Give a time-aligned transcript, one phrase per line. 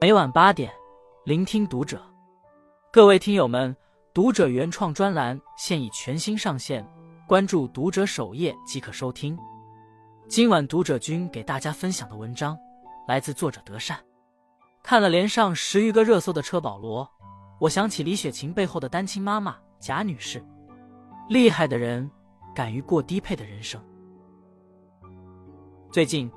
[0.00, 0.70] 每晚八点，
[1.24, 2.02] 聆听读者。
[2.92, 3.74] 各位听友们，
[4.12, 6.86] 读者原创专栏现已全新上线，
[7.26, 9.38] 关注读者首页即可收听。
[10.28, 12.54] 今晚读者君给大家分享的文章
[13.08, 13.98] 来自作者德善。
[14.82, 17.10] 看了连上十余个热搜的车保罗，
[17.58, 20.44] 我想起李雪琴背后的单亲妈妈贾女士。
[21.30, 22.10] 厉害的人
[22.54, 23.82] 敢于过低配的人生。
[25.94, 26.28] 最近，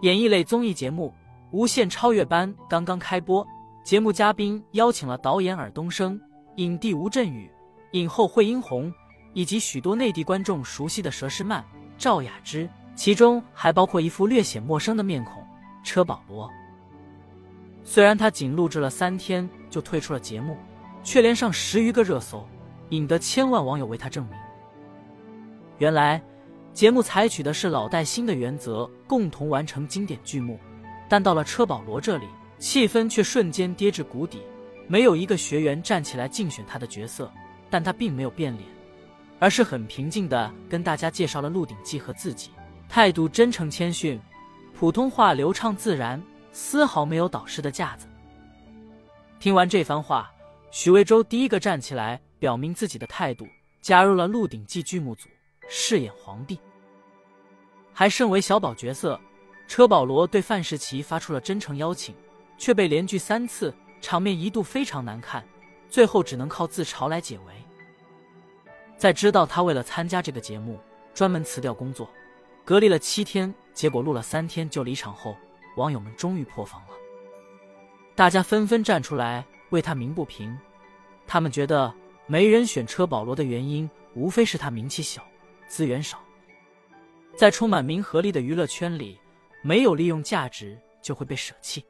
[0.00, 1.06] 演艺类综艺节目
[1.52, 3.46] 《无限超越班》刚刚开播，
[3.84, 6.20] 节目嘉宾邀请了导演尔冬升、
[6.56, 7.48] 影帝吴镇宇、
[7.92, 8.92] 影后惠英红，
[9.32, 11.64] 以及许多内地观众熟悉的佘诗曼、
[11.96, 15.40] 赵雅芝，其中还包括一副略显陌生的面孔
[15.84, 16.50] 车保罗。
[17.84, 20.56] 虽然他仅录制了三天就退出了节目，
[21.04, 22.44] 却连上十余个热搜，
[22.88, 24.36] 引得千万网友为他证明。
[25.78, 26.20] 原来，
[26.74, 30.58] 节目采取的是老带新的原则，共同完成经典剧目。
[31.08, 32.26] 但到了车保罗这里，
[32.58, 34.42] 气氛却瞬间跌至谷底。
[34.88, 37.32] 没有一个学员站起来竞选他的角色，
[37.70, 38.68] 但他并没有变脸，
[39.38, 42.50] 而是很平静的跟大家介绍了《鹿鼎记》和自己，
[42.88, 44.20] 态度真诚谦逊，
[44.74, 46.20] 普通话流畅自然。
[46.56, 48.06] 丝毫没有导师的架子。
[49.40, 50.30] 听完这番话，
[50.70, 53.44] 许魏洲第一个站起来表明自己的态度，
[53.80, 55.28] 加入了《鹿鼎记》剧目组，
[55.68, 56.56] 饰演皇帝。
[57.94, 59.18] 还身为小宝角色，
[59.68, 62.14] 车保罗对范世琦发出了真诚邀请，
[62.58, 65.42] 却被连拒三次，场面一度非常难看，
[65.88, 67.54] 最后只能靠自嘲来解围。
[68.98, 70.78] 在知道他为了参加这个节目，
[71.14, 72.10] 专门辞掉工作，
[72.64, 75.36] 隔离了七天，结果录了三天就离场后。
[75.76, 76.94] 网友们终于破防了，
[78.14, 80.56] 大家纷纷站出来为他鸣不平。
[81.26, 81.92] 他们觉得
[82.26, 85.20] 没人选车保罗的原因，无非是他名气小、
[85.66, 86.23] 资源少。
[87.36, 89.18] 在充满名和利的娱乐圈里，
[89.62, 91.84] 没有利用价值就会被舍弃。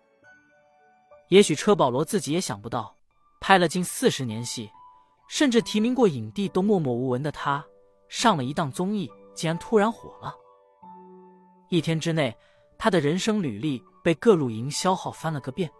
[1.28, 2.97] 也许车保罗自己也想不到，
[3.41, 4.70] 拍了近四十年戏，
[5.29, 7.64] 甚至提名过影帝都默默无闻的他，
[8.08, 10.35] 上了一档综艺，竟然突然火了。
[11.68, 12.35] 一天之内。
[12.77, 15.70] 他的人生履历被各路营销号翻了个遍，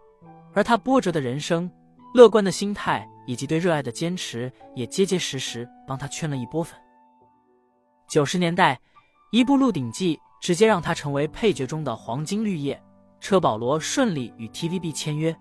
[0.53, 1.69] 而他波折的人生、
[2.13, 6.79] 乐观的心态以及对热爱的坚持，也结结实实帮他圈了一波粉。
[8.07, 8.79] 九十年代，
[9.35, 12.81] 一部《鹿鼎记》直接让他成为配角中的黄金绿叶，
[13.19, 15.35] 车保罗顺利与 TVB 签约。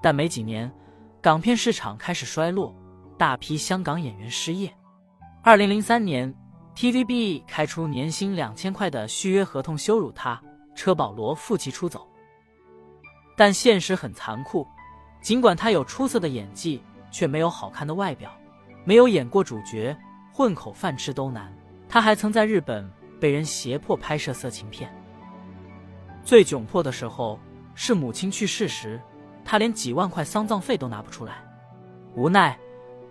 [0.00, 0.72] 但没几年，
[1.20, 2.74] 港片市场开始衰落，
[3.18, 4.74] 大批香港演员失业。
[5.42, 6.34] 二零零三年
[6.74, 10.40] ，TVB 开出年薪两千块的续约合同，羞辱他。
[10.74, 12.08] 车保罗负气出走，
[13.36, 14.66] 但现实很残酷。
[15.20, 18.32] 尽管他有出色的演技，却没有好看的外表，
[18.86, 19.94] 没有演过主角，
[20.32, 21.54] 混口饭吃都难。
[21.90, 22.90] 他还曾在日本
[23.24, 24.94] 被人胁迫拍摄色情片。
[26.22, 27.40] 最窘迫的时候
[27.74, 29.00] 是母亲去世时，
[29.42, 31.42] 他连几万块丧葬费都拿不出来。
[32.14, 32.58] 无奈，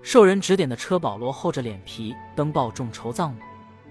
[0.04, 3.40] 受人指点的车保罗厚着脸皮登报众筹葬母，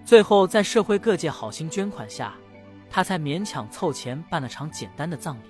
[0.05, 2.35] 最后在社会各界好心捐款下。
[2.89, 5.47] 他才勉强凑钱办了场简单的葬礼。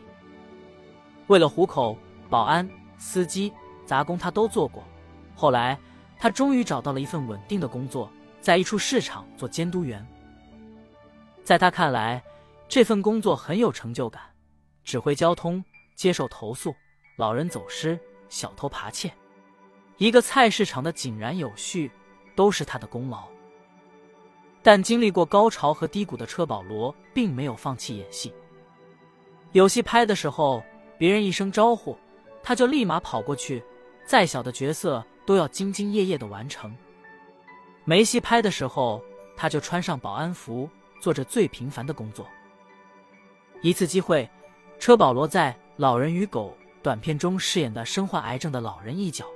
[1.26, 1.98] 为了糊口，
[2.30, 2.66] 保安、
[2.96, 3.52] 司机、
[3.84, 4.82] 杂工他都做过。
[5.34, 5.78] 后来，
[6.18, 8.10] 他终于找到了一份稳定的工作，
[8.40, 10.02] 在一处市场做监督员。
[11.44, 12.22] 在他看来，
[12.68, 14.22] 这份工作很有成就感，
[14.84, 15.62] 指挥交通、
[15.94, 16.74] 接受投诉、
[17.16, 17.98] 老人走失、
[18.28, 19.12] 小偷扒窃，
[19.96, 21.90] 一个菜市场的井然有序，
[22.36, 23.24] 都是他的功劳。
[24.62, 28.32] 但经历过高潮和低谷的车保罗并没有放弃演戏。
[29.50, 30.62] 有戏拍的时候，
[30.96, 31.98] 别人一声招呼，
[32.42, 33.60] 他就立马跑过去，
[34.06, 36.72] 再小的角色都要兢兢业业的完成。
[37.84, 39.02] 没戏拍的时候，
[39.36, 40.70] 他就穿上保安服，
[41.02, 42.24] 做着最平凡的工作。
[43.60, 44.28] 一次机会，
[44.78, 49.26] 车保罗在《老人与狗》短片中饰演的身患癌症的老人一角，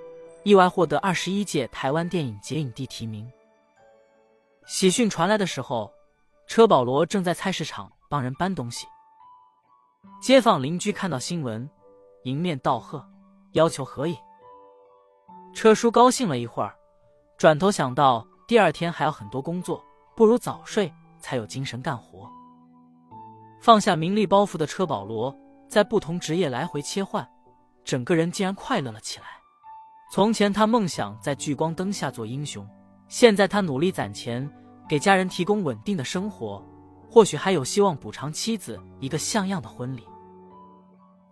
[0.45, 3.29] 意外获得二十一届台湾电影节影帝提名。
[4.65, 5.93] 喜讯传来的时候，
[6.47, 8.87] 车保罗正在菜市场帮人搬东西。
[10.23, 11.69] 街坊邻居看到新闻，
[12.23, 13.05] 迎面道贺，
[13.53, 14.17] 要求合影。
[15.53, 16.73] 车叔高兴了一会儿，
[17.37, 19.85] 转头想到第二天还有很多工作，
[20.15, 20.93] 不如早睡
[21.27, 22.31] 才有精神干活。
[23.61, 25.37] 放下名利包袱的车保罗，
[25.69, 27.29] 在不同职业来回切换，
[27.85, 29.27] 整个人竟然快乐了起来。
[30.13, 32.65] 从前他梦想在聚光灯下做英雄。
[33.09, 34.49] 现在他努力攒钱，
[34.89, 36.65] 给家人提供稳定的生活，
[37.11, 40.07] 或许还有希望补偿妻子一个像样的婚礼。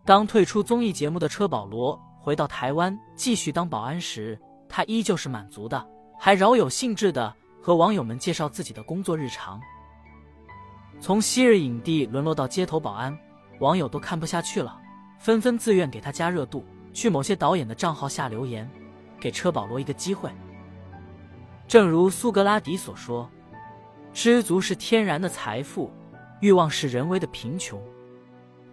[0.05, 4.37] 当退出综艺节目的车保罗回到台湾继续当保安时，
[4.69, 5.87] 他依旧是满足的，
[6.19, 7.33] 还饶有兴致的
[7.63, 9.61] 和网友们介绍自己的工作日常。
[11.01, 13.17] 从昔日影帝沦落到街头保安，
[13.61, 14.77] 网友都看不下去了，
[15.19, 18.69] 纷纷自愿给他加热度，去某些导演的账号下留言，
[19.21, 20.31] 给车保罗一个机会。
[21.67, 23.29] 正如苏格拉底所说
[24.13, 25.91] ：“知足是天然的财富，
[26.41, 27.81] 欲望是人为的贫穷。”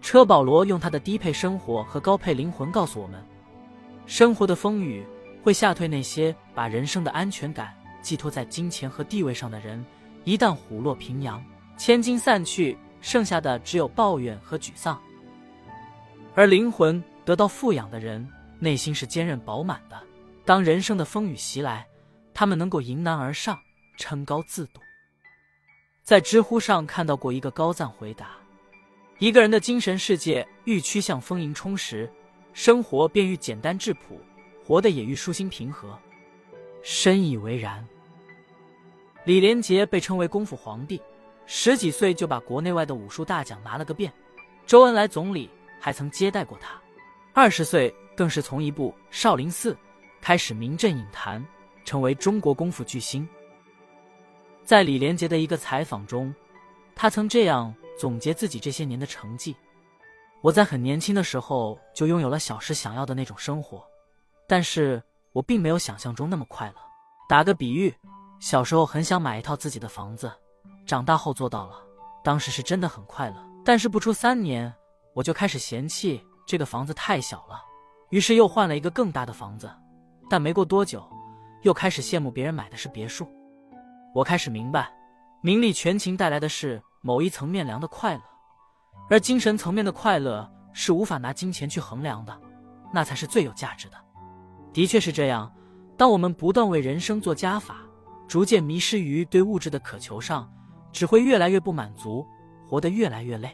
[0.00, 3.24] 车保罗用他的低配生活和高配灵魂告诉我们：
[4.06, 5.06] 生活的风雨
[5.42, 7.72] 会吓退那些把人生的安全感
[8.02, 9.84] 寄托在金钱和地位上的人。
[10.24, 11.42] 一旦虎落平阳，
[11.76, 15.00] 千金散去，剩下的只有抱怨和沮丧。
[16.34, 18.26] 而灵魂得到富养的人，
[18.58, 20.00] 内心是坚韧饱满的。
[20.44, 21.86] 当人生的风雨袭来，
[22.32, 23.58] 他们能够迎难而上，
[23.98, 24.80] 撑高自度。
[26.02, 28.30] 在知乎上看到过一个高赞回答：
[29.18, 32.10] 一个人的精神世界愈趋向丰盈充实，
[32.52, 34.20] 生活便愈简单质朴，
[34.64, 35.98] 活得也愈舒心平和。
[36.82, 37.86] 深以为然。
[39.24, 41.00] 李连杰被称为功夫皇帝，
[41.46, 44.12] 十几岁就把国内外的武术大奖拿了个遍。
[44.66, 45.50] 周恩来总理
[45.80, 46.80] 还曾接待过他。
[47.32, 49.74] 二十岁更是从一部《少林寺》
[50.20, 51.44] 开始名震影坛，
[51.84, 53.28] 成为中国功夫巨星。
[54.64, 56.34] 在李连杰的一个采访中，
[56.94, 59.56] 他曾这样总结自己这些年的成绩
[60.40, 63.84] ：“我在很年轻的时候就拥有了小时想要的那种生活，
[64.46, 65.02] 但是
[65.32, 66.76] 我并没有想象中那么快乐。
[67.28, 67.92] 打个比喻。”
[68.38, 70.28] 小时候很想买一套自己的房子，
[70.84, 71.76] 长大后做到了，
[72.22, 73.36] 当时是真的很快乐。
[73.64, 74.72] 但是不出三年，
[75.14, 77.60] 我就开始嫌弃这个房子太小了，
[78.10, 79.70] 于是又换了一个更大的房子。
[80.28, 81.08] 但没过多久，
[81.62, 83.26] 又开始羡慕别人买的是别墅。
[84.14, 84.92] 我开始明白，
[85.40, 88.22] 名利权情带来的是某一层面量的快乐，
[89.08, 92.36] 而精神层面的快乐是无法拿金钱去衡量的，
[92.92, 93.96] 那才是最有价值的。
[94.72, 95.52] 的确是这样，
[95.96, 97.76] 当我们不断为人生做加法。
[98.28, 100.50] 逐渐迷失于对物质的渴求上，
[100.92, 102.26] 只会越来越不满足，
[102.68, 103.50] 活得越来越累。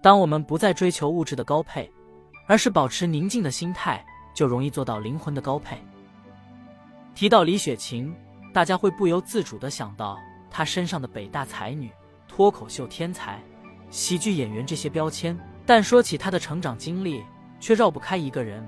[0.00, 1.90] 当我们不再追求物质的高配，
[2.46, 5.76] 而是保持宁静的心态，就容易做到灵魂的高配。
[7.14, 8.14] 提到李雪琴，
[8.52, 10.16] 大家会不由自主地想到
[10.50, 11.90] 她身上的北大才女、
[12.28, 13.42] 脱口秀天才、
[13.90, 17.24] 喜剧演员这些标签，但说起她的成长经历，
[17.58, 18.64] 却绕不开一个人，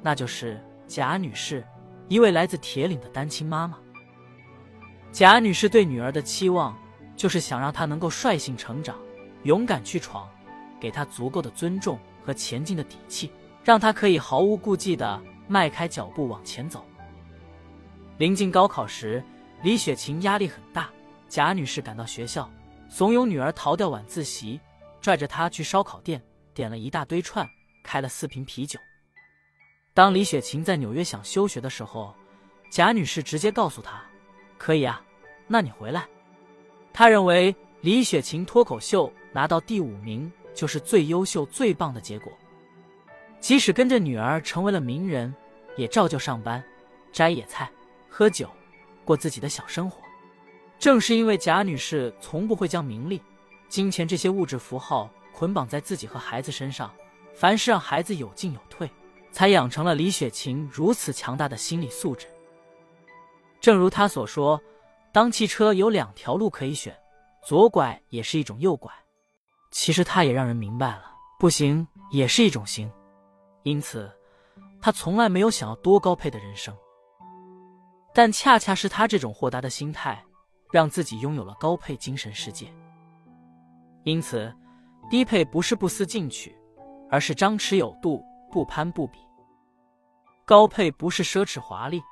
[0.00, 1.62] 那就是贾女士，
[2.08, 3.76] 一位来自铁岭的单亲妈妈。
[5.12, 6.76] 贾女士对女儿的期望，
[7.16, 8.96] 就是想让她能够率性成长，
[9.42, 10.28] 勇敢去闯，
[10.80, 13.30] 给她足够的尊重和前进的底气，
[13.64, 16.84] 让她可以毫无顾忌地迈开脚步往前走。
[18.18, 19.22] 临近高考时，
[19.62, 20.88] 李雪琴压力很大，
[21.28, 22.48] 贾女士赶到学校，
[22.88, 24.60] 怂恿女儿逃掉晚自习，
[25.00, 26.22] 拽着她去烧烤店，
[26.54, 27.46] 点了一大堆串，
[27.82, 28.78] 开了四瓶啤酒。
[29.92, 32.14] 当李雪琴在纽约想休学的时候，
[32.70, 34.00] 贾女士直接告诉她。
[34.60, 35.02] 可以啊，
[35.46, 36.06] 那你回来。
[36.92, 42.30] 他认为李雪琴脱口秀拿到第五名就是最优秀、最棒的结果。
[43.40, 45.34] 即使跟着女儿成为了名人，
[45.76, 46.62] 也照旧上班、
[47.10, 47.70] 摘野菜、
[48.06, 48.50] 喝酒，
[49.02, 50.02] 过自己的小生活。
[50.78, 53.22] 正是因为贾女士从不会将名利、
[53.66, 56.92] 金钱这些物质符号捆绑在自己和孩子身上，
[57.34, 58.90] 凡事让孩子有进有退，
[59.32, 62.26] 才养成了李雪琴如此强大的心理素质。
[63.60, 64.60] 正如他所说，
[65.12, 66.96] 当汽车有两条路可以选，
[67.44, 68.90] 左拐也是一种右拐。
[69.70, 71.04] 其实他也让人明白了，
[71.38, 72.90] 不行也是一种行。
[73.62, 74.10] 因此，
[74.80, 76.74] 他从来没有想要多高配的人生。
[78.14, 80.24] 但恰恰是他这种豁达的心态，
[80.72, 82.66] 让自己拥有了高配精神世界。
[84.04, 84.52] 因此，
[85.10, 86.56] 低配不是不思进取，
[87.10, 89.18] 而是张弛有度，不攀不比。
[90.46, 92.02] 高配不是奢侈华丽。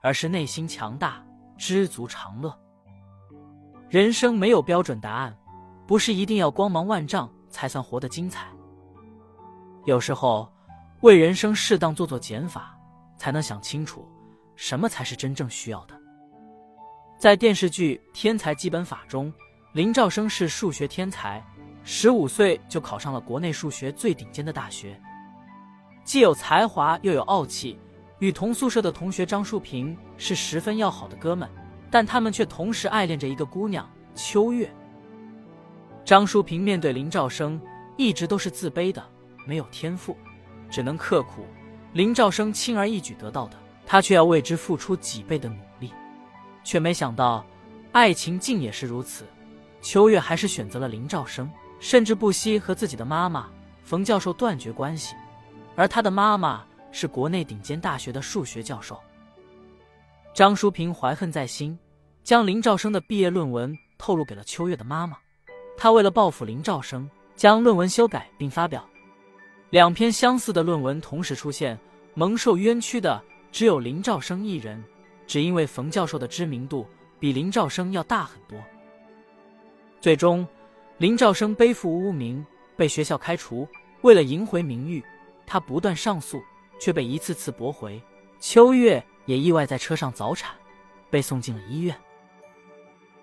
[0.00, 1.22] 而是内心强大，
[1.56, 2.56] 知足常乐。
[3.88, 5.36] 人生没有标准答案，
[5.86, 8.46] 不是一定要光芒万丈才算活得精彩。
[9.84, 10.50] 有时候，
[11.00, 12.78] 为人生适当做做减法，
[13.16, 14.06] 才能想清楚
[14.56, 15.94] 什么才是真正需要的。
[17.18, 19.32] 在电视剧《天才基本法》中，
[19.72, 21.44] 林兆生是数学天才，
[21.82, 24.98] 十五岁就考上了国内数学最顶尖的大学，
[26.04, 27.78] 既有才华又有傲气。
[28.20, 31.48] 与同宿舍的同学张淑平是十分要好的哥们，
[31.90, 34.70] 但他们却同时爱恋着一个姑娘秋月。
[36.04, 37.60] 张淑平面对林兆生
[37.96, 39.02] 一直都是自卑的，
[39.46, 40.16] 没有天赋，
[40.70, 41.46] 只能刻苦。
[41.94, 45.90] 林兆生轻而易举得到的，他却要为之付出几倍的努力，
[46.62, 47.44] 却没想到
[47.92, 49.24] 爱情竟也是如此。
[49.80, 53.48] 秋月还是选择了林兆生，甚至不惜和自己的妈妈
[53.82, 55.16] 冯教授断绝关系，
[55.74, 56.64] 而他的妈妈。
[56.92, 59.00] 是国内顶尖大学的数学教授。
[60.32, 61.78] 张淑平怀恨在心，
[62.22, 65.16] 将林兆生的毕业论文透露给了秋月的妈妈。
[65.76, 68.86] 他为了报复林兆生，将论文修改并发表。
[69.70, 71.78] 两篇相似的论文同时出现，
[72.14, 74.82] 蒙受冤屈的只有林兆生一人，
[75.26, 76.86] 只因为冯教授的知名度
[77.18, 78.58] 比林兆生要大很多。
[80.00, 80.46] 最终，
[80.98, 82.44] 林兆生背负污名，
[82.76, 83.66] 被学校开除。
[84.02, 85.04] 为了赢回名誉，
[85.46, 86.42] 他不断上诉，
[86.80, 88.02] 却被一次次驳回。
[88.40, 90.56] 秋月也意外在车上早产，
[91.10, 91.96] 被送进了医院。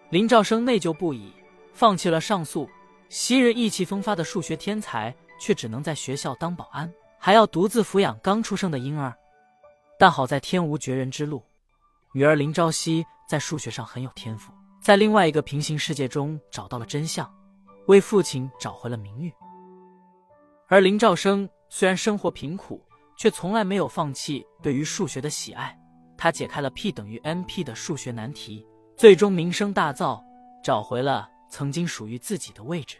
[0.09, 1.33] 林兆生内疚不已，
[1.73, 2.69] 放弃了上诉。
[3.09, 9.13] 昔日意气风发的数学天才，却只能在学校当保安，还要独自抚养刚出生的婴儿。
[9.97, 11.41] 但好在天无绝人之路，
[12.13, 17.33] 女儿林朝夕在数学上很有天赋，在另外一个平行世界中找到了真相，
[17.87, 19.33] 为父亲找回了名誉。
[20.67, 22.81] 而林兆生虽然生活贫苦，
[23.17, 25.77] 却从来没有放弃对于数学的喜爱。
[26.15, 30.24] 他解开了 P 等于 NP 的数学难题，最终名声大噪，
[30.63, 32.97] 找回了曾经属于自己的位置。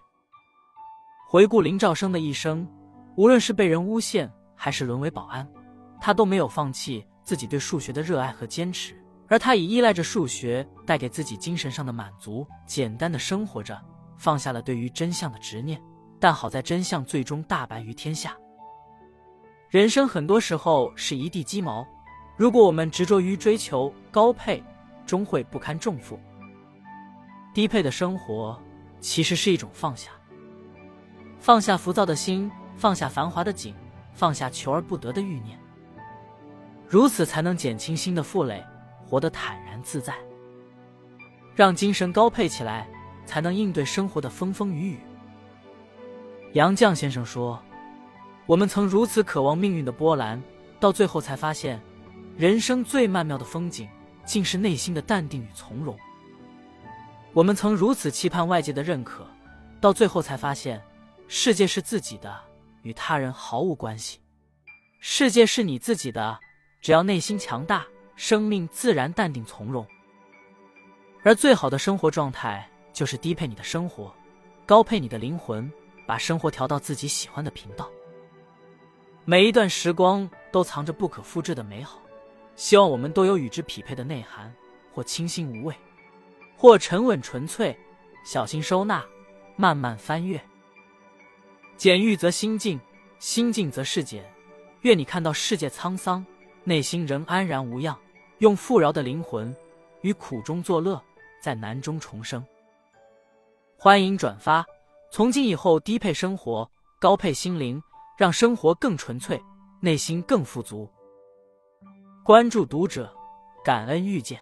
[1.28, 2.68] 回顾林兆生的一生，
[3.16, 5.48] 无论是被人诬陷，还是沦为保安，
[6.00, 8.96] 他都没有放弃自己对数学的热爱和坚持。
[9.28, 13.78] 而他以依赖着数学带给自己精神上的满足，简单的生活着，
[14.16, 15.82] 放下了对于真相的执念。
[16.20, 18.38] 但好在真相最终大白于天下。
[19.70, 21.86] 人生很多时候是一地鸡毛，
[22.38, 24.64] 如果我们执着于追求高配，
[25.06, 26.18] 终会不堪重负。
[27.54, 28.58] 低配的生活
[29.02, 30.12] 其实是一种放下，
[31.40, 33.76] 放下浮躁的心，放下繁华的景，
[34.14, 35.60] 放下求而不得的欲念，
[36.88, 38.64] 如此才能减轻心的负累，
[39.06, 40.16] 活得坦然自在，
[41.56, 42.88] 让精神高配起来，
[43.26, 45.00] 才能应对生活的风风雨雨。
[46.54, 47.62] 杨绛先生说
[48.48, 50.42] ：“我们曾如此渴望命运的波澜，
[50.80, 51.82] 到最后才发现，
[52.38, 53.88] 人生最曼妙的风景，
[54.26, 55.98] 竟是内心的淡定与从容。
[57.34, 59.28] 我们曾如此期盼外界的认可，
[59.82, 60.82] 到最后才发现，
[61.28, 62.40] 世界是自己的，
[62.84, 64.18] 与他人毫无关系。
[65.02, 66.40] 世界是你自己的，
[66.80, 67.86] 只要内心强大，
[68.16, 69.86] 生命自然淡定从容。
[71.22, 74.16] 而最好的生活状态，就是低配你的生活，
[74.66, 75.70] 高配你的灵魂。”
[76.08, 77.86] 把生活调到自己喜欢的频道，
[79.30, 82.02] 每一段时光都藏着不可复制的美好。
[82.56, 84.50] 希望我们都有与之匹配的内涵，
[84.94, 85.76] 或清新无畏，
[86.56, 87.78] 或沉稳纯粹，
[88.24, 89.04] 小心收纳，
[89.58, 90.42] 慢慢翻阅。
[91.76, 92.80] 简欲则心静，
[93.20, 94.24] 心静则世简。
[94.84, 96.26] 愿你看到世界沧桑，
[96.64, 98.00] 内心仍安然无恙。
[98.38, 99.54] 用富饶的灵魂，
[100.04, 101.04] 与苦中作乐，
[101.42, 102.42] 在难中重生。
[103.78, 104.66] 欢迎转发。
[105.12, 107.84] 从今以后，低配生活，高配心灵，
[108.18, 109.40] 让生活更纯粹，
[109.80, 110.90] 内心更富足。
[112.26, 113.14] 关注读者，
[113.64, 114.42] 感恩遇见。